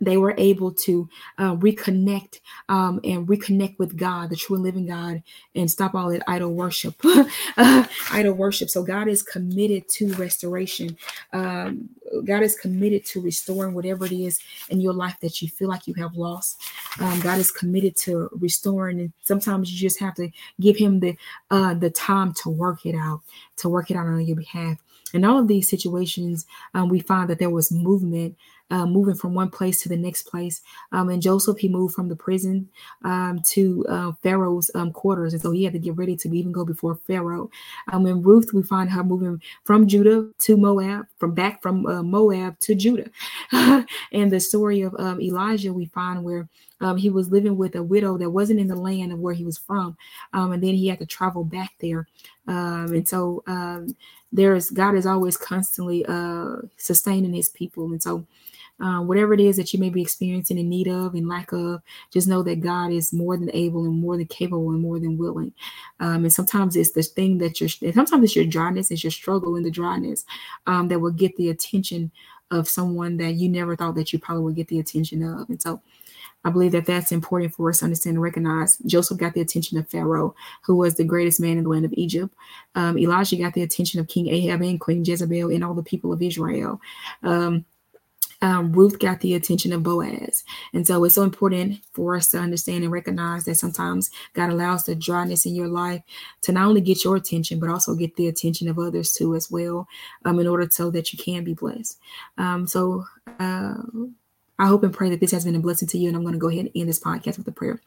[0.00, 4.86] they were able to uh, reconnect um, and reconnect with God, the true and living
[4.86, 5.22] God,
[5.54, 6.94] and stop all that idol worship.
[7.56, 8.68] uh, idol worship.
[8.68, 10.96] So God is committed to restoration.
[11.32, 11.88] Um,
[12.24, 14.38] God is committed to restoring whatever it is
[14.68, 16.60] in your life that you feel like you have lost.
[17.00, 20.30] Um, God is committed to restoring, and sometimes you just have to
[20.60, 21.16] give Him the
[21.50, 23.22] uh, the time to work it out,
[23.56, 24.78] to work it out on your behalf.
[25.14, 28.36] In all of these situations, um, we find that there was movement
[28.70, 30.60] uh, moving from one place to the next place.
[30.92, 32.68] Um, and Joseph, he moved from the prison
[33.04, 35.32] um, to uh, Pharaoh's um, quarters.
[35.32, 37.50] And so he had to get ready to even go before Pharaoh.
[37.92, 42.02] Um, and Ruth, we find her moving from Judah to Moab, from back from uh,
[42.02, 43.10] Moab to Judah.
[43.52, 46.48] and the story of um, Elijah, we find where
[46.80, 49.44] um, he was living with a widow that wasn't in the land of where he
[49.44, 49.96] was from.
[50.32, 52.06] Um, and then he had to travel back there.
[52.48, 53.96] Um, and so um,
[54.32, 57.86] there's God is always constantly uh, sustaining his people.
[57.86, 58.26] And so
[58.80, 61.82] uh, whatever it is that you may be experiencing in need of and lack of,
[62.12, 65.16] just know that God is more than able and more than capable and more than
[65.16, 65.52] willing.
[66.00, 69.56] Um, and sometimes it's the thing that you're, sometimes it's your dryness, it's your struggle
[69.56, 70.24] in the dryness
[70.66, 72.10] um, that will get the attention
[72.50, 75.48] of someone that you never thought that you probably would get the attention of.
[75.48, 75.80] And so
[76.44, 78.78] I believe that that's important for us to understand and recognize.
[78.86, 81.92] Joseph got the attention of Pharaoh, who was the greatest man in the land of
[81.94, 82.32] Egypt.
[82.76, 86.12] Um, Elijah got the attention of King Ahab and Queen Jezebel and all the people
[86.12, 86.80] of Israel.
[87.24, 87.64] Um,
[88.42, 90.44] um, Ruth got the attention of Boaz.
[90.72, 94.84] And so it's so important for us to understand and recognize that sometimes God allows
[94.84, 96.02] the dryness in your life
[96.42, 99.50] to not only get your attention, but also get the attention of others too, as
[99.50, 99.88] well,
[100.24, 101.98] um, in order so that you can be blessed.
[102.38, 103.04] Um, so,
[103.40, 103.74] uh,
[104.58, 106.08] I hope and pray that this has been a blessing to you.
[106.08, 107.80] And I'm going to go ahead and end this podcast with a prayer.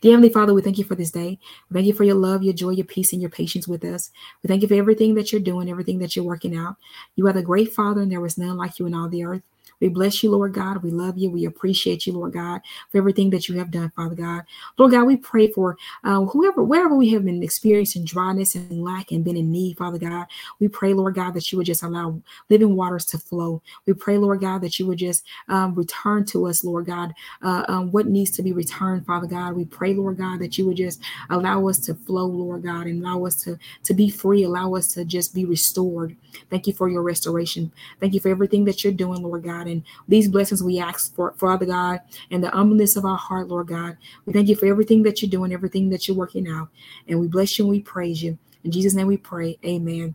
[0.00, 1.38] Dear Heavenly Father, we thank you for this day.
[1.70, 4.10] We thank you for your love, your joy, your peace, and your patience with us.
[4.42, 6.76] We thank you for everything that you're doing, everything that you're working out.
[7.14, 9.42] You are the great Father, and there was none like you in all the earth.
[9.80, 10.82] We bless you, Lord God.
[10.82, 11.30] We love you.
[11.30, 12.60] We appreciate you, Lord God,
[12.90, 14.42] for everything that you have done, Father God.
[14.78, 19.12] Lord God, we pray for uh, whoever, wherever we have been experiencing dryness and lack
[19.12, 20.26] and been in need, Father God.
[20.60, 23.62] We pray, Lord God, that you would just allow living waters to flow.
[23.86, 27.12] We pray, Lord God, that you would just um, return to us, Lord God,
[27.42, 29.54] uh, um, what needs to be returned, Father God.
[29.54, 33.04] We pray, Lord God, that you would just allow us to flow, Lord God, and
[33.04, 36.16] allow us to, to be free, allow us to just be restored.
[36.50, 37.72] Thank you for your restoration.
[38.00, 39.65] Thank you for everything that you're doing, Lord God.
[39.66, 39.72] God.
[39.72, 42.00] And these blessings we ask for, Father God,
[42.30, 43.96] and the humbleness of our heart, Lord God.
[44.24, 46.68] We thank you for everything that you're doing, everything that you're working out.
[47.08, 48.38] And we bless you and we praise you.
[48.64, 49.58] In Jesus' name we pray.
[49.64, 50.14] Amen.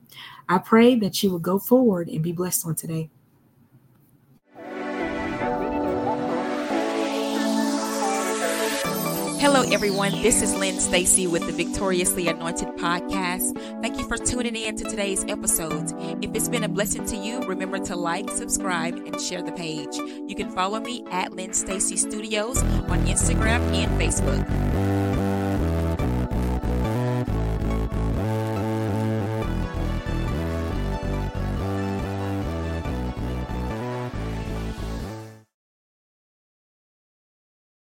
[0.49, 3.09] I pray that you will go forward and be blessed on today.
[9.41, 10.11] Hello, everyone.
[10.21, 13.59] This is Lynn Stacy with the Victoriously Anointed podcast.
[13.81, 15.91] Thank you for tuning in to today's episode.
[16.23, 19.97] If it's been a blessing to you, remember to like, subscribe, and share the page.
[20.27, 25.30] You can follow me at Lynn Stacy Studios on Instagram and Facebook.